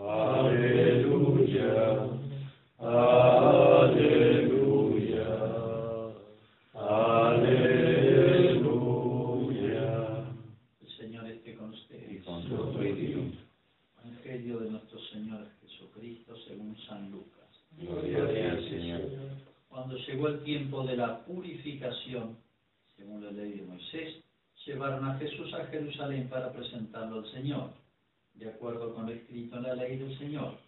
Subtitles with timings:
[0.00, 1.74] Aleluya,
[2.78, 3.18] aleluya,
[6.72, 7.98] aleluya.
[10.80, 12.12] El Señor esté con ustedes.
[12.12, 12.54] Y con tu.
[14.04, 17.48] Evangelio de nuestro Señor Jesucristo según San Lucas.
[17.72, 19.00] Gloria a ti, Señor.
[19.68, 22.38] Cuando llegó el tiempo de la purificación,
[22.96, 24.22] según la ley de Moisés,
[24.64, 27.72] llevaron a Jesús a Jerusalén para presentarlo al Señor,
[28.38, 30.58] de acuerdo con lo escrito en la ley del Señor.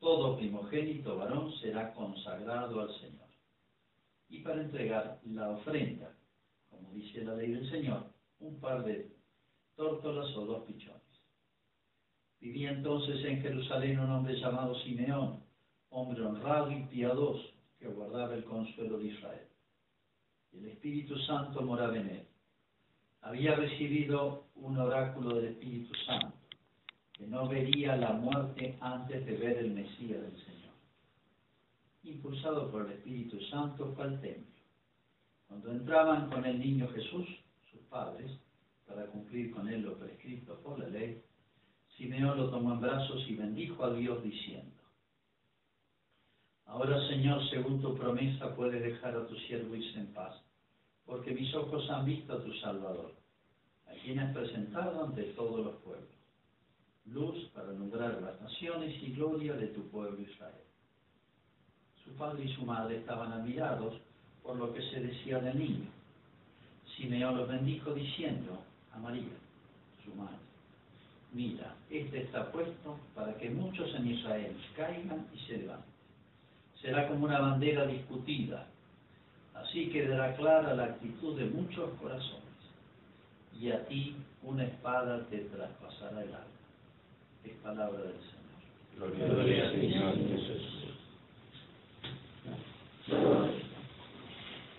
[0.00, 3.28] Todo primogénito varón será consagrado al Señor.
[4.28, 6.12] Y para entregar la ofrenda,
[6.68, 8.06] como dice la ley del Señor,
[8.40, 9.12] un par de
[9.76, 11.00] tórtolas o dos pichones.
[12.40, 15.44] Vivía entonces en Jerusalén un hombre llamado Simeón,
[15.90, 19.46] hombre honrado y piadoso, que guardaba el consuelo de Israel.
[20.52, 22.26] El Espíritu Santo moraba en él.
[23.20, 26.41] Había recibido un oráculo del Espíritu Santo,
[27.22, 30.74] que no vería la muerte antes de ver el Mesías del Señor.
[32.02, 34.60] Impulsado por el Espíritu Santo fue al templo.
[35.46, 37.28] Cuando entraban con el niño Jesús,
[37.70, 38.28] sus padres,
[38.88, 41.22] para cumplir con él lo prescrito por la ley,
[41.96, 44.82] Simeón lo tomó en brazos y bendijo a Dios diciendo,
[46.66, 50.42] Ahora, Señor, según tu promesa, puedes dejar a tu siervo irse en paz,
[51.06, 53.14] porque mis ojos han visto a tu Salvador,
[53.86, 56.21] a quien has presentado ante todos los pueblos,
[57.06, 60.54] luz para alumbrar las naciones y gloria de tu pueblo Israel.
[62.04, 64.00] Su padre y su madre estaban admirados
[64.42, 65.90] por lo que se decía del niño.
[66.96, 68.58] Simeón los bendijo diciendo
[68.92, 69.36] a María,
[70.04, 70.36] su madre,
[71.32, 75.92] mira, este está puesto para que muchos en Israel caigan y se levanten
[76.82, 78.66] será como una bandera discutida.
[79.54, 82.42] Así quedará clara la actitud de muchos corazones.
[83.58, 86.61] Y a ti una espada te traspasará el alma.
[87.44, 89.16] Es palabra del Señor.
[89.16, 90.62] Gloria al Señor Jesús.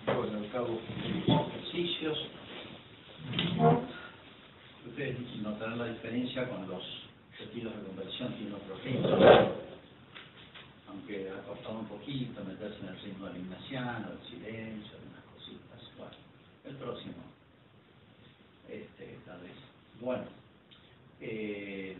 [0.05, 0.79] Bueno, al cabo
[1.27, 2.17] ejercicios,
[4.87, 6.83] ustedes notarán la diferencia con los
[7.39, 9.63] retiros de conversión, tiene otro ritmo
[10.93, 15.81] aunque ha costado un poquito meterse en el ritmo del ignaciano, el silencio, algunas cositas.
[15.97, 16.13] Bueno,
[16.65, 17.23] el próximo.
[18.69, 19.51] Este, tal vez.
[19.99, 20.23] Bueno,
[21.19, 21.97] eh,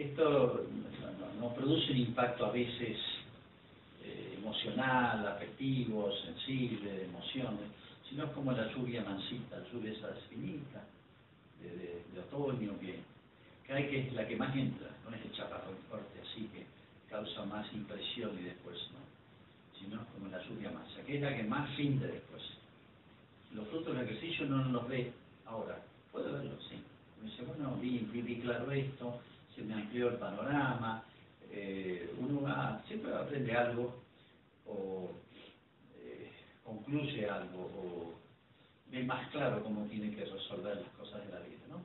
[0.00, 0.66] esto
[1.38, 2.96] no, produce un impacto a veces
[4.02, 7.68] eh, emocional, afectivo, sensible, de emociones,
[8.08, 10.84] sino es como la lluvia mansita, la lluvia esa finita,
[11.60, 13.00] de, de, de otoño, que,
[13.72, 16.64] hay que es la que más entra, no es el chaparrón fuerte así que
[17.08, 21.42] causa más impresión y después no, sino como la lluvia mansa, que es la que
[21.44, 22.42] más rinde después.
[23.52, 25.12] Los frutos del ejercicio no los ve
[25.44, 25.78] ahora,
[26.10, 26.76] puede verlo, sí.
[27.20, 29.20] Me dice, bueno, vi, vi, vi claro esto,
[29.60, 31.04] se me amplió el panorama,
[31.50, 32.40] eh, uno
[32.88, 33.94] siempre aprende algo
[34.66, 35.10] o
[35.98, 36.30] eh,
[36.64, 38.14] concluye algo o
[38.90, 41.82] ve más claro cómo tiene que resolver las cosas de la vida, ¿no?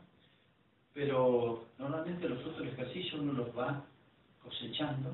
[0.94, 3.84] Pero normalmente los frutos del ejercicio uno los va
[4.42, 5.14] cosechando,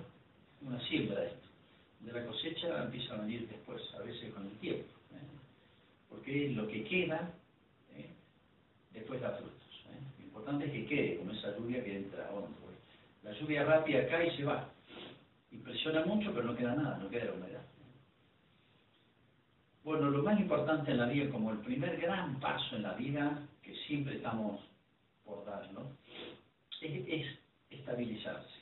[0.61, 1.47] una siembra esto.
[2.01, 5.27] De la cosecha empieza a venir después, a veces con el tiempo, ¿eh?
[6.09, 7.31] porque lo que queda
[8.93, 9.70] después da frutos.
[10.41, 12.57] Importante es que quede, como esa lluvia que entra hondo.
[13.23, 14.69] La lluvia rápida cae y se va.
[15.51, 17.61] Impresiona mucho, pero no queda nada, no queda humedad.
[19.83, 23.39] Bueno, lo más importante en la vida, como el primer gran paso en la vida,
[23.61, 24.61] que siempre estamos
[25.23, 25.91] por darlo,
[26.81, 28.61] es, es estabilizarse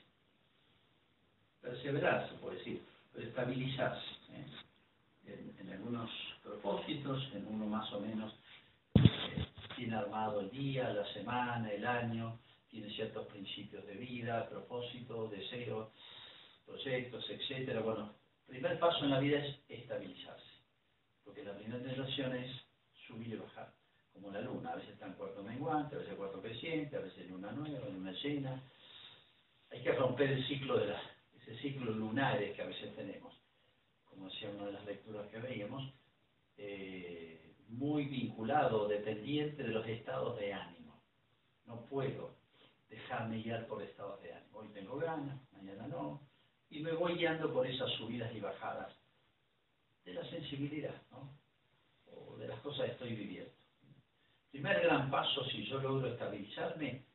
[1.61, 2.81] perseverar, se puede decir,
[3.13, 5.51] pero estabilizarse ¿eh?
[5.59, 6.09] en, algunos
[6.43, 8.33] propósitos, en uno más o menos
[9.99, 12.39] armado el día, la semana, el año,
[12.69, 15.89] tiene ciertos principios de vida, propósitos, deseos,
[16.65, 17.81] proyectos, etcétera.
[17.81, 18.13] Bueno,
[18.47, 20.51] primer paso en la vida es estabilizarse,
[21.23, 22.51] porque la primera tentación es
[23.07, 23.73] subir y bajar,
[24.13, 27.29] como la luna, a veces está en cuarto menguante, a veces cuarto creciente, a veces
[27.29, 28.61] luna nueva, luna llena.
[29.71, 31.01] Hay que romper el ciclo de la
[31.41, 33.33] ese ciclo lunares que a veces tenemos,
[34.05, 35.93] como decía una de las lecturas que veíamos,
[37.79, 41.01] muy vinculado, dependiente de los estados de ánimo.
[41.65, 42.35] No puedo
[42.89, 44.59] dejarme guiar por estados de ánimo.
[44.59, 46.21] Hoy tengo ganas, mañana no,
[46.69, 48.93] y me voy guiando por esas subidas y bajadas
[50.03, 51.31] de la sensibilidad, ¿no?
[52.13, 53.51] O de las cosas que estoy viviendo.
[54.51, 57.05] Primer gran paso, si yo logro estabilizarme,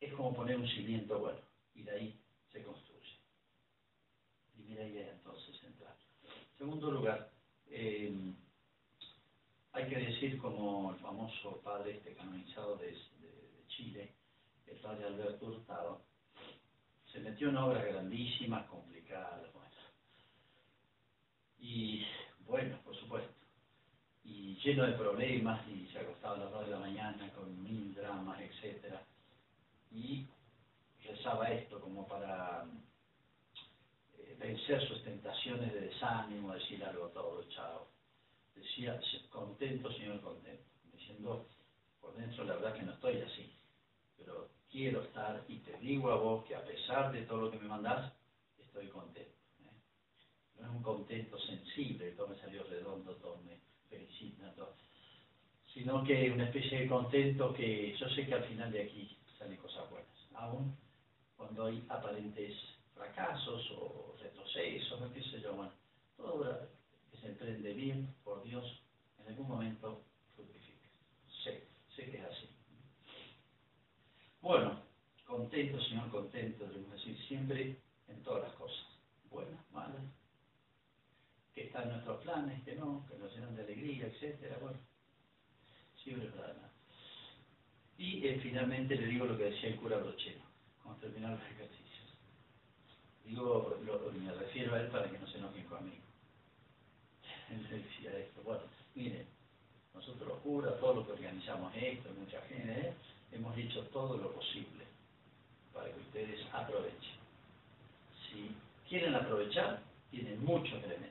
[0.00, 1.40] es como poner un cimiento bueno,
[1.74, 2.20] y de ahí
[2.52, 3.18] se construye
[4.54, 5.96] primera idea entonces central.
[6.56, 7.32] Segundo lugar,
[7.70, 8.12] eh,
[9.80, 12.94] hay que decir como el famoso padre este canonizado de,
[13.68, 14.12] Chile,
[14.66, 16.02] el padre Alberto Hurtado,
[17.10, 19.70] se metió en obras grandísimas, complicadas, bueno.
[21.60, 22.04] Y
[22.46, 23.32] bueno, por supuesto,
[24.24, 27.94] y lleno de problemas, y se acostaba a las dos de la mañana con mil
[27.94, 29.02] dramas, etcétera
[29.92, 30.26] Y
[31.04, 32.66] rezaba esto como para
[34.18, 37.99] eh, vencer sus tentaciones de desánimo, decir algo todo, chao.
[38.54, 39.00] Decía,
[39.30, 40.62] contento, Señor, contento.
[40.92, 41.46] Diciendo,
[42.00, 43.52] por dentro la verdad que no estoy así,
[44.16, 47.58] pero quiero estar y te digo a vos que a pesar de todo lo que
[47.58, 48.12] me mandás,
[48.58, 49.30] estoy contento.
[49.64, 49.72] ¿eh?
[50.58, 53.58] No es un contento sensible, todo me salió redondo, todo me
[53.88, 54.74] felicita, todo.
[55.74, 59.56] sino que una especie de contento que yo sé que al final de aquí salen
[59.56, 60.76] cosas buenas, aún
[61.36, 62.54] cuando hay aparentes
[62.94, 65.72] fracasos o retrocesos, o qué sé yo, bueno,
[66.16, 66.68] todo
[67.20, 68.82] se emprende bien por Dios,
[69.18, 70.02] en algún momento
[70.34, 70.88] fructifica.
[71.44, 72.48] Sé, sé que es así.
[74.40, 74.82] Bueno,
[75.26, 77.76] contento, Señor, contento, debemos decir siempre
[78.08, 78.86] en todas las cosas,
[79.30, 80.02] buenas, malas,
[81.54, 84.78] que están nuestros planes, que no, que nos llenan de alegría, etcétera, bueno,
[86.02, 86.70] siempre para nada.
[87.98, 90.40] Y eh, finalmente le digo lo que decía el cura Brochero,
[90.82, 91.90] cuando terminaron los ejercicios.
[93.24, 93.78] Digo,
[94.18, 96.09] me refiero a él para que no se enojen conmigo.
[97.50, 98.62] Él decía esto, bueno,
[98.94, 99.26] miren,
[99.94, 102.92] nosotros los curas, todos los que organizamos esto, mucha gente, ¿eh?
[103.32, 104.84] hemos hecho todo lo posible
[105.72, 107.18] para que ustedes aprovechen.
[108.26, 108.54] Si
[108.88, 109.80] quieren aprovechar,
[110.10, 111.10] tienen muchos elementos.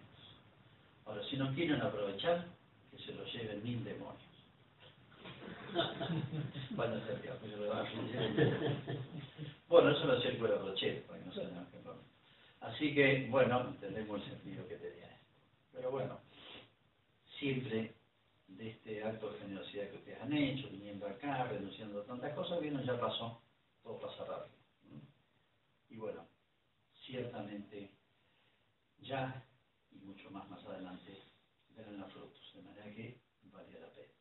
[1.06, 2.46] Ahora, si no quieren aprovechar,
[2.92, 4.18] que se los lleven mil demonios.
[6.72, 6.96] Bueno,
[9.68, 11.42] bueno, eso lo hacía el cura Rochero, para que no se
[12.62, 15.26] Así que, bueno, entendemos el sentido que tenía esto.
[15.74, 16.20] Pero bueno,
[17.40, 17.96] siempre
[18.48, 22.60] de este acto de generosidad que ustedes han hecho, viniendo acá, renunciando a tantas cosas,
[22.60, 23.42] bueno, ya pasó,
[23.82, 24.58] todo pasa rápido.
[25.90, 26.28] Y bueno,
[27.06, 27.90] ciertamente
[29.00, 29.44] ya
[29.92, 31.18] y mucho más más adelante
[31.76, 34.14] verán los frutos, de manera que valía la pena.